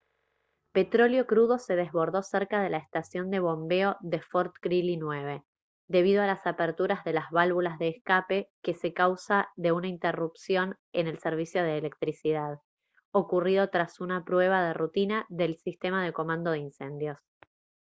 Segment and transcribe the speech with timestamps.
[0.71, 5.43] petróleo crudo se desbordó cerca de la estación de bombeo de fort greely 9
[5.87, 9.89] debido a la apertura de las válvulas de escape que se a causa de una
[9.89, 12.57] interrupción en el servicio de electricidad
[13.11, 17.19] ocurrido tras una prueba de rutina del sistema de comando de incendios